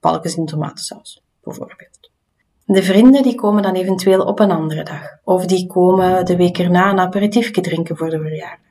Balkjes 0.00 0.36
in 0.36 0.46
tomatensaus, 0.46 1.22
bijvoorbeeld. 1.42 2.10
De 2.64 2.82
vrienden 2.82 3.22
die 3.22 3.34
komen 3.34 3.62
dan 3.62 3.74
eventueel 3.74 4.24
op 4.24 4.38
een 4.40 4.50
andere 4.50 4.82
dag. 4.82 5.18
Of 5.24 5.46
die 5.46 5.66
komen 5.66 6.26
de 6.26 6.36
week 6.36 6.58
erna 6.58 6.90
een 6.90 6.98
aperitiefje 6.98 7.60
drinken 7.60 7.96
voor 7.96 8.10
de 8.10 8.18
verjaardag. 8.18 8.66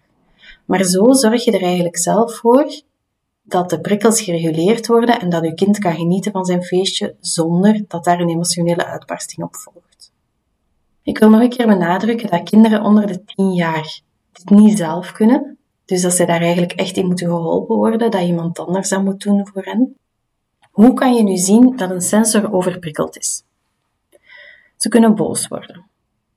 Maar 0.65 0.83
zo 0.83 1.13
zorg 1.13 1.43
je 1.43 1.51
er 1.51 1.61
eigenlijk 1.61 1.97
zelf 1.97 2.35
voor 2.35 2.81
dat 3.43 3.69
de 3.69 3.81
prikkels 3.81 4.21
gereguleerd 4.21 4.87
worden 4.87 5.19
en 5.19 5.29
dat 5.29 5.43
uw 5.43 5.53
kind 5.53 5.79
kan 5.79 5.95
genieten 5.95 6.31
van 6.31 6.45
zijn 6.45 6.63
feestje 6.63 7.15
zonder 7.19 7.83
dat 7.87 8.03
daar 8.03 8.19
een 8.19 8.29
emotionele 8.29 8.85
uitbarsting 8.85 9.43
op 9.43 9.55
volgt. 9.55 10.11
Ik 11.03 11.17
wil 11.17 11.29
nog 11.29 11.41
een 11.41 11.49
keer 11.49 11.67
benadrukken 11.67 12.29
dat 12.29 12.49
kinderen 12.49 12.83
onder 12.83 13.07
de 13.07 13.23
10 13.23 13.53
jaar 13.53 14.01
dit 14.31 14.49
niet 14.49 14.77
zelf 14.77 15.11
kunnen, 15.11 15.52
dus 15.85 16.01
dat 16.01 16.13
ze 16.13 16.25
daar 16.25 16.41
eigenlijk 16.41 16.71
echt 16.71 16.97
in 16.97 17.05
moeten 17.05 17.27
geholpen 17.27 17.75
worden, 17.75 18.11
dat 18.11 18.21
iemand 18.21 18.59
anders 18.59 18.89
dat 18.89 19.03
moet 19.03 19.21
doen 19.21 19.47
voor 19.47 19.63
hen. 19.63 19.95
Hoe 20.71 20.93
kan 20.93 21.13
je 21.13 21.23
nu 21.23 21.37
zien 21.37 21.75
dat 21.75 21.89
een 21.89 22.01
sensor 22.01 22.53
overprikkeld 22.53 23.17
is? 23.17 23.43
Ze 24.77 24.89
kunnen 24.89 25.15
boos 25.15 25.47
worden. 25.47 25.85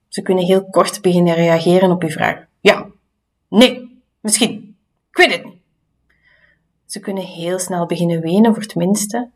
Ze 0.09 0.23
kunnen 0.23 0.45
heel 0.45 0.65
kort 0.65 1.03
beginnen 1.03 1.35
reageren 1.35 1.91
op 1.91 2.03
uw 2.03 2.09
vraag. 2.09 2.47
Ja, 2.61 2.87
nee, 3.49 4.00
misschien, 4.21 4.76
ik 5.11 5.17
weet 5.17 5.33
het 5.33 5.45
niet. 5.45 5.55
Ze 6.87 7.00
kunnen 7.00 7.25
heel 7.25 7.59
snel 7.59 7.87
beginnen 7.87 8.21
wenen 8.21 8.55
voor 8.55 8.62
het 8.62 8.75
minste. 8.75 9.31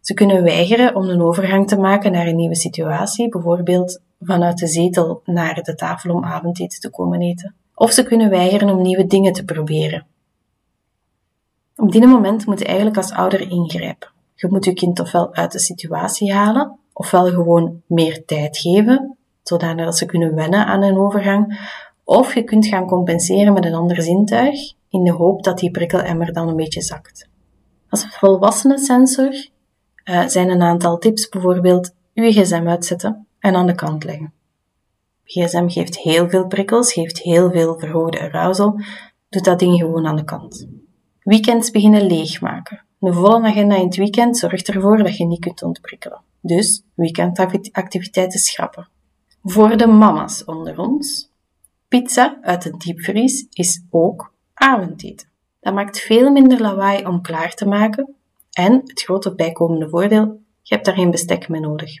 Ze 0.00 0.14
kunnen 0.14 0.42
weigeren 0.42 0.94
om 0.94 1.08
een 1.08 1.22
overgang 1.22 1.68
te 1.68 1.78
maken 1.78 2.12
naar 2.12 2.26
een 2.26 2.36
nieuwe 2.36 2.56
situatie, 2.56 3.28
bijvoorbeeld 3.28 4.00
vanuit 4.20 4.58
de 4.58 4.66
zetel 4.66 5.22
naar 5.24 5.62
de 5.62 5.74
tafel 5.74 6.14
om 6.14 6.24
avondeten 6.24 6.80
te 6.80 6.90
komen 6.90 7.20
eten. 7.20 7.54
Of 7.78 7.92
ze 7.92 8.02
kunnen 8.02 8.30
weigeren 8.30 8.70
om 8.70 8.82
nieuwe 8.82 9.06
dingen 9.06 9.32
te 9.32 9.44
proberen. 9.44 10.06
Op 11.76 11.92
dit 11.92 12.04
moment 12.04 12.46
moet 12.46 12.58
je 12.58 12.64
eigenlijk 12.64 12.96
als 12.96 13.12
ouder 13.12 13.40
ingrijpen. 13.50 14.08
Je 14.34 14.48
moet 14.50 14.64
je 14.64 14.72
kind 14.72 15.00
ofwel 15.00 15.34
uit 15.34 15.52
de 15.52 15.58
situatie 15.58 16.32
halen, 16.32 16.78
ofwel 16.92 17.26
gewoon 17.26 17.82
meer 17.86 18.24
tijd 18.24 18.58
geven, 18.58 19.16
zodat 19.42 19.96
ze 19.96 20.06
kunnen 20.06 20.34
wennen 20.34 20.66
aan 20.66 20.82
een 20.82 20.98
overgang, 20.98 21.70
of 22.04 22.34
je 22.34 22.42
kunt 22.42 22.66
gaan 22.66 22.86
compenseren 22.86 23.52
met 23.52 23.64
een 23.64 23.74
ander 23.74 24.02
zintuig, 24.02 24.72
in 24.88 25.04
de 25.04 25.12
hoop 25.12 25.42
dat 25.42 25.58
die 25.58 25.70
prikkelemmer 25.70 26.32
dan 26.32 26.48
een 26.48 26.56
beetje 26.56 26.82
zakt. 26.82 27.28
Als 27.88 28.06
volwassene 28.06 28.78
sensor 28.78 29.48
uh, 30.04 30.26
zijn 30.26 30.48
een 30.48 30.62
aantal 30.62 30.98
tips 30.98 31.28
bijvoorbeeld 31.28 31.94
uw 32.14 32.30
gsm 32.30 32.68
uitzetten 32.68 33.26
en 33.38 33.54
aan 33.54 33.66
de 33.66 33.74
kant 33.74 34.04
leggen. 34.04 34.32
GSM 35.28 35.68
geeft 35.68 35.98
heel 35.98 36.28
veel 36.28 36.46
prikkels, 36.46 36.92
geeft 36.92 37.18
heel 37.18 37.50
veel 37.50 37.78
verhoogde 37.78 38.20
arousal. 38.20 38.80
Doe 39.28 39.42
dat 39.42 39.58
ding 39.58 39.78
gewoon 39.78 40.06
aan 40.06 40.16
de 40.16 40.24
kant. 40.24 40.68
Weekends 41.22 41.70
beginnen 41.70 42.06
leegmaken. 42.06 42.84
Een 43.00 43.14
volle 43.14 43.46
agenda 43.46 43.76
in 43.76 43.84
het 43.84 43.96
weekend 43.96 44.38
zorgt 44.38 44.68
ervoor 44.68 44.96
dat 44.96 45.16
je 45.16 45.26
niet 45.26 45.40
kunt 45.40 45.62
ontprikkelen. 45.62 46.20
Dus 46.40 46.82
weekendactiviteiten 46.94 48.38
schrappen. 48.38 48.88
Voor 49.42 49.76
de 49.76 49.86
mama's 49.86 50.44
onder 50.44 50.78
ons. 50.78 51.30
Pizza 51.88 52.38
uit 52.42 52.62
de 52.62 52.76
diepvries 52.76 53.46
is 53.52 53.84
ook 53.90 54.32
avondeten. 54.54 55.28
Dat 55.60 55.74
maakt 55.74 56.00
veel 56.00 56.30
minder 56.30 56.60
lawaai 56.60 57.06
om 57.06 57.22
klaar 57.22 57.54
te 57.54 57.66
maken. 57.66 58.14
En 58.52 58.72
het 58.72 59.02
grote 59.02 59.34
bijkomende 59.34 59.88
voordeel, 59.88 60.40
je 60.62 60.74
hebt 60.74 60.86
daar 60.86 60.94
geen 60.94 61.10
bestek 61.10 61.48
mee 61.48 61.60
nodig. 61.60 62.00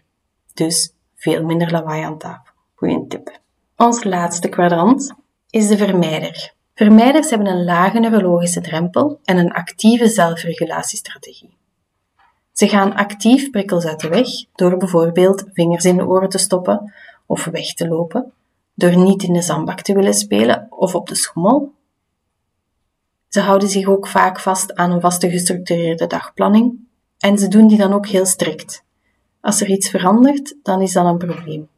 Dus 0.54 0.92
veel 1.14 1.44
minder 1.44 1.70
lawaai 1.70 2.02
aan 2.02 2.18
tafel. 2.18 2.47
Goeie 2.78 3.06
tip. 3.08 3.40
Ons 3.76 4.04
laatste 4.04 4.48
kwadrant 4.48 5.14
is 5.50 5.68
de 5.68 5.76
vermijder. 5.76 6.54
Vermijders 6.74 7.30
hebben 7.30 7.48
een 7.48 7.64
lage 7.64 7.98
neurologische 7.98 8.60
drempel 8.60 9.20
en 9.24 9.36
een 9.36 9.52
actieve 9.52 10.08
zelfregulatiestrategie. 10.08 11.56
Ze 12.52 12.68
gaan 12.68 12.94
actief 12.94 13.50
prikkels 13.50 13.84
uit 13.84 14.00
de 14.00 14.08
weg 14.08 14.28
door 14.54 14.76
bijvoorbeeld 14.76 15.44
vingers 15.52 15.84
in 15.84 15.96
de 15.96 16.06
oren 16.06 16.28
te 16.28 16.38
stoppen 16.38 16.92
of 17.26 17.44
weg 17.44 17.74
te 17.74 17.88
lopen, 17.88 18.32
door 18.74 18.96
niet 18.96 19.22
in 19.22 19.32
de 19.32 19.42
zandbak 19.42 19.80
te 19.80 19.94
willen 19.94 20.14
spelen 20.14 20.66
of 20.70 20.94
op 20.94 21.08
de 21.08 21.14
schommel. 21.14 21.72
Ze 23.28 23.40
houden 23.40 23.68
zich 23.68 23.86
ook 23.86 24.06
vaak 24.06 24.40
vast 24.40 24.74
aan 24.74 24.90
een 24.90 25.00
vaste 25.00 25.30
gestructureerde 25.30 26.06
dagplanning 26.06 26.78
en 27.18 27.38
ze 27.38 27.48
doen 27.48 27.66
die 27.66 27.78
dan 27.78 27.92
ook 27.92 28.06
heel 28.06 28.26
strikt. 28.26 28.84
Als 29.40 29.60
er 29.60 29.68
iets 29.68 29.90
verandert, 29.90 30.54
dan 30.62 30.82
is 30.82 30.92
dat 30.92 31.06
een 31.06 31.18
probleem. 31.18 31.68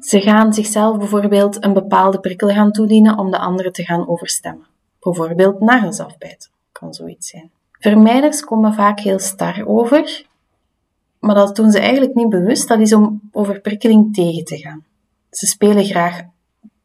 Ze 0.00 0.20
gaan 0.20 0.52
zichzelf 0.52 0.98
bijvoorbeeld 0.98 1.64
een 1.64 1.72
bepaalde 1.72 2.20
prikkel 2.20 2.48
gaan 2.48 2.72
toedienen 2.72 3.18
om 3.18 3.30
de 3.30 3.38
andere 3.38 3.70
te 3.70 3.84
gaan 3.84 4.08
overstemmen. 4.08 4.66
Bijvoorbeeld 5.00 5.60
nagels 5.60 6.00
afbijten, 6.00 6.50
kan 6.72 6.94
zoiets 6.94 7.28
zijn. 7.28 7.50
Vermijders 7.72 8.44
komen 8.44 8.74
vaak 8.74 9.00
heel 9.00 9.18
star 9.18 9.66
over, 9.66 10.26
maar 11.18 11.34
dat 11.34 11.56
doen 11.56 11.70
ze 11.70 11.78
eigenlijk 11.78 12.14
niet 12.14 12.28
bewust, 12.28 12.68
dat 12.68 12.80
is 12.80 12.92
om 12.92 13.20
overprikkeling 13.32 14.14
tegen 14.14 14.44
te 14.44 14.56
gaan. 14.56 14.84
Ze 15.30 15.46
spelen 15.46 15.84
graag 15.84 16.20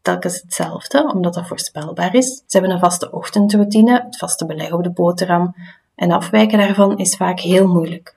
telkens 0.01 0.41
hetzelfde, 0.41 1.11
omdat 1.13 1.33
dat 1.33 1.47
voorspelbaar 1.47 2.15
is. 2.15 2.27
Ze 2.27 2.57
hebben 2.57 2.71
een 2.71 2.79
vaste 2.79 3.11
ochtendroutine, 3.11 4.03
het 4.05 4.17
vaste 4.17 4.45
beleg 4.45 4.71
op 4.71 4.83
de 4.83 4.91
boterham, 4.91 5.55
en 5.95 6.11
afwijken 6.11 6.57
daarvan 6.57 6.97
is 6.97 7.15
vaak 7.15 7.39
heel 7.39 7.67
moeilijk. 7.67 8.15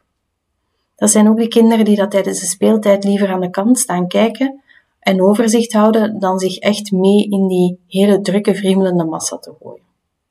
Dat 0.97 1.11
zijn 1.11 1.29
ook 1.29 1.39
de 1.39 1.49
kinderen 1.49 1.85
die 1.85 1.97
dat 1.97 2.11
tijdens 2.11 2.41
de 2.41 2.47
speeltijd 2.47 3.05
liever 3.05 3.29
aan 3.29 3.41
de 3.41 3.51
kant 3.51 3.79
staan 3.79 4.09
kijken 4.09 4.61
en 5.07 5.23
overzicht 5.23 5.73
houden 5.73 6.19
dan 6.19 6.39
zich 6.39 6.59
echt 6.59 6.93
mee 6.93 7.29
in 7.29 7.49
die 7.49 7.81
hele 7.87 8.21
drukke, 8.21 8.55
vreemdelende 8.55 9.05
massa 9.05 9.39
te 9.39 9.55
gooien. 9.63 9.85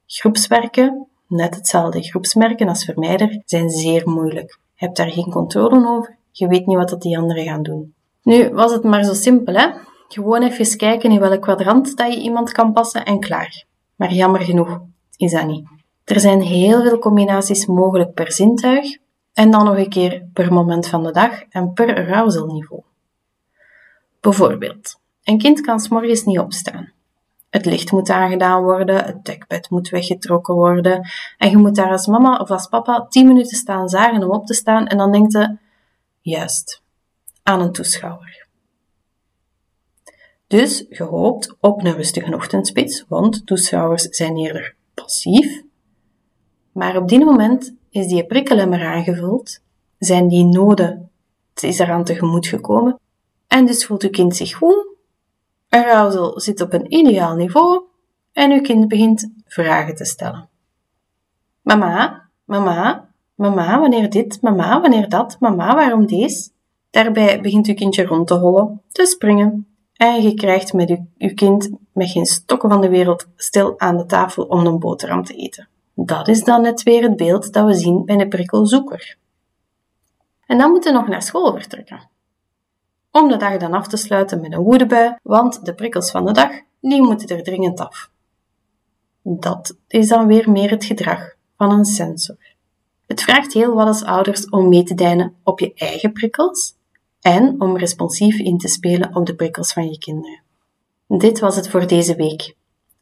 Groepswerken, 0.06 1.08
net 1.28 1.56
hetzelfde. 1.56 2.02
Groepsmerken 2.02 2.68
als 2.68 2.86
vermijder 2.86 3.42
zijn 3.46 3.70
zeer 3.70 4.10
moeilijk. 4.10 4.60
Je 4.74 4.86
hebt 4.86 4.98
daar 4.98 5.12
geen 5.12 5.30
controle 5.30 5.88
over, 5.90 6.18
je 6.32 6.48
weet 6.48 6.66
niet 6.66 6.78
wat 6.78 6.90
dat 6.90 7.02
die 7.02 7.18
anderen 7.18 7.44
gaan 7.44 7.64
doen. 7.64 7.94
Nu 8.24 8.50
was 8.50 8.72
het 8.72 8.84
maar 8.84 9.04
zo 9.04 9.14
simpel, 9.14 9.54
hè? 9.54 9.68
Gewoon 10.08 10.44
even 10.44 10.78
kijken 10.78 11.12
in 11.12 11.20
welk 11.20 11.42
kwadrant 11.42 11.98
dat 11.98 12.14
je 12.14 12.22
iemand 12.22 12.52
kan 12.52 12.74
passen 12.74 13.06
en 13.06 13.20
klaar. 13.20 13.66
Maar 13.96 14.14
jammer 14.14 14.42
genoeg 14.42 14.80
is 15.18 15.32
dat 15.32 15.48
niet. 15.48 15.68
Er 16.04 16.20
zijn 16.20 16.42
heel 16.42 16.82
veel 16.82 17.00
combinaties 17.00 17.66
mogelijk 17.66 18.14
per 18.14 18.32
zintuig 18.32 18.98
en 19.34 19.52
dan 19.52 19.66
nog 19.66 19.78
een 19.78 19.90
keer 19.90 20.28
per 20.34 20.54
moment 20.54 20.88
van 20.88 21.04
de 21.04 21.12
dag 21.12 21.42
en 21.50 21.74
per 21.74 21.96
arousalniveau. 21.96 22.84
Bijvoorbeeld, 24.26 25.00
een 25.24 25.38
kind 25.38 25.62
kan 25.62 25.80
s'morgens 25.80 26.24
niet 26.24 26.40
opstaan. 26.40 26.92
Het 27.50 27.66
licht 27.66 27.92
moet 27.92 28.10
aangedaan 28.10 28.64
worden, 28.64 29.06
het 29.06 29.26
dekbed 29.26 29.70
moet 29.70 29.90
weggetrokken 29.90 30.56
worden 30.56 31.10
en 31.38 31.50
je 31.50 31.58
moet 31.58 31.76
daar 31.76 31.92
als 31.92 32.08
mama 32.08 32.38
of 32.38 32.52
als 32.52 32.68
papa 32.68 33.06
10 33.10 33.28
minuten 33.28 33.58
staan 33.58 33.90
zagen 33.90 34.24
om 34.24 34.32
op 34.32 34.46
te 34.46 34.54
staan 34.54 34.88
en 34.88 34.98
dan 34.98 35.12
denkt 35.12 35.34
je, 35.34 35.58
juist, 36.22 36.82
aan 37.44 37.62
een 37.62 37.72
toeschouwer. 37.72 38.48
Dus 40.48 40.86
je 40.90 41.04
hoopt 41.04 41.56
op 41.60 41.84
een 41.84 41.94
rustige 41.94 42.36
ochtendspits, 42.36 43.06
want 43.08 43.46
toeschouwers 43.46 44.04
zijn 44.04 44.38
eerder 44.38 44.76
passief. 44.94 45.62
Maar 46.72 46.98
op 46.98 47.08
die 47.08 47.26
moment 47.26 47.74
is 47.90 48.08
die 48.08 48.26
prikkelemmer 48.26 48.86
aangevuld, 48.86 49.60
zijn 49.98 50.28
die 50.28 50.46
noden, 50.46 51.10
is 51.62 51.80
eraan 51.80 52.04
tegemoet 52.04 52.48
gekomen 52.48 53.00
en 53.48 53.66
dus 53.66 53.86
voelt 53.86 54.04
uw 54.04 54.10
kind 54.10 54.36
zich 54.36 54.56
goed. 54.56 54.88
Arousal 55.70 56.40
zit 56.40 56.62
op 56.62 56.74
een 56.74 56.94
ideaal 56.94 57.36
niveau 57.36 57.84
en 58.32 58.52
uw 58.52 58.62
kind 58.62 58.88
begint 58.88 59.32
vragen 59.46 59.96
te 59.96 60.06
stellen. 60.06 60.50
Mama, 61.62 62.30
mama, 62.46 63.10
mama, 63.36 63.80
wanneer 63.80 64.10
dit, 64.10 64.42
mama, 64.42 64.82
wanneer 64.82 65.10
dat, 65.10 65.38
mama, 65.40 65.76
waarom 65.76 66.06
deze? 66.06 66.50
Daarbij 66.90 67.42
begint 67.42 67.68
uw 67.68 67.74
kindje 67.74 68.06
rond 68.06 68.28
te 68.28 68.34
hollen, 68.34 68.82
te 68.92 69.06
springen. 69.06 69.68
En 69.94 70.22
je 70.22 70.34
krijgt 70.34 70.74
met 70.74 70.90
uw, 70.90 71.08
uw 71.18 71.34
kind 71.34 71.70
met 71.94 72.10
geen 72.10 72.26
stokken 72.26 72.70
van 72.70 72.82
de 72.82 72.90
wereld 72.90 73.28
stil 73.36 73.80
aan 73.80 73.98
de 73.98 74.06
tafel 74.06 74.44
om 74.44 74.66
een 74.66 74.80
boterham 74.80 75.24
te 75.24 75.34
eten. 75.34 75.68
Dat 75.94 76.28
is 76.28 76.44
dan 76.44 76.62
net 76.62 76.84
weer 76.84 77.02
het 77.02 77.16
beeld 77.16 77.54
dat 77.54 77.66
we 77.66 77.74
zien 77.74 78.06
bij 78.06 78.20
een 78.20 78.30
prikkelzoeker. 78.30 79.18
En 80.46 80.58
dan 80.58 80.72
moeten 80.72 80.94
we 80.94 81.00
nog 81.00 81.08
naar 81.08 81.22
school 81.22 81.52
vertrekken 81.52 82.14
om 83.16 83.28
de 83.28 83.38
dag 83.38 83.58
dan 83.58 83.74
af 83.74 83.88
te 83.88 83.98
sluiten 83.98 84.42
met 84.42 84.54
een 84.54 84.64
woedebui, 84.64 85.18
want 85.24 85.66
de 85.66 85.74
prikkels 85.74 86.12
van 86.12 86.26
de 86.26 86.32
dag, 86.32 86.50
die 86.82 87.02
moeten 87.02 87.28
er 87.28 87.44
dringend 87.44 87.80
af. 87.80 88.10
Dat 89.22 89.78
is 89.88 90.08
dan 90.08 90.28
weer 90.28 90.52
meer 90.52 90.70
het 90.70 90.86
gedrag 90.86 91.36
van 91.58 91.72
een 91.72 91.86
sensor. 91.86 92.38
Het 93.08 93.22
vraagt 93.22 93.54
heel 93.54 93.74
wat 93.74 93.88
als 93.88 94.04
ouders 94.04 94.50
om 94.50 94.70
mee 94.70 94.84
te 94.84 94.94
deinen 94.94 95.36
op 95.44 95.60
je 95.60 95.74
eigen 95.74 96.12
prikkels 96.12 96.76
en 97.22 97.62
om 97.62 97.78
responsief 97.78 98.40
in 98.40 98.58
te 98.58 98.68
spelen 98.68 99.16
op 99.16 99.26
de 99.26 99.36
prikkels 99.36 99.74
van 99.74 99.90
je 99.90 99.98
kinderen. 99.98 100.42
Dit 101.08 101.40
was 101.40 101.56
het 101.56 101.70
voor 101.70 101.88
deze 101.88 102.16
week. 102.16 102.56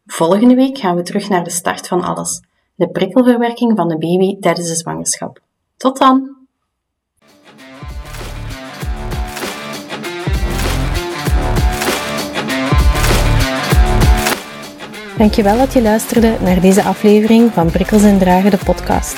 Volgende 0.05 0.55
week 0.55 0.77
gaan 0.77 0.95
we 0.95 1.01
terug 1.01 1.29
naar 1.29 1.43
de 1.43 1.49
start 1.49 1.87
van 1.87 2.01
alles, 2.01 2.41
de 2.75 2.89
prikkelverwerking 2.89 3.75
van 3.75 3.87
de 3.87 3.97
baby 3.97 4.39
tijdens 4.39 4.67
de 4.67 4.75
zwangerschap. 4.75 5.41
Tot 5.77 5.97
dan! 5.97 6.32
Dankjewel 15.17 15.57
dat 15.57 15.73
je 15.73 15.81
luisterde 15.81 16.37
naar 16.41 16.61
deze 16.61 16.83
aflevering 16.83 17.51
van 17.53 17.71
Prikkels 17.71 18.03
en 18.03 18.17
Dragen, 18.17 18.51
de 18.51 18.57
podcast. 18.65 19.15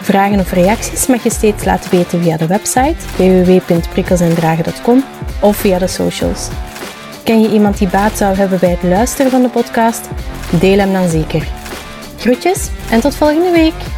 Vragen 0.00 0.40
of 0.40 0.52
reacties 0.52 1.06
mag 1.06 1.22
je 1.22 1.30
steeds 1.30 1.64
laten 1.64 1.90
weten 1.90 2.22
via 2.22 2.36
de 2.36 2.46
website 2.46 2.96
www.prikkelsendragen.com 3.16 5.04
of 5.40 5.56
via 5.56 5.78
de 5.78 5.86
socials. 5.86 6.48
Ken 7.24 7.40
je 7.40 7.52
iemand 7.52 7.78
die 7.78 7.88
baat 7.88 8.16
zou 8.16 8.36
hebben 8.36 8.58
bij 8.58 8.70
het 8.70 8.82
luisteren 8.82 9.30
van 9.30 9.42
de 9.42 9.48
podcast? 9.48 10.08
Deel 10.60 10.78
hem 10.78 10.92
dan 10.92 11.08
zeker. 11.08 11.48
Groetjes 12.18 12.68
en 12.90 13.00
tot 13.00 13.14
volgende 13.14 13.50
week! 13.50 13.97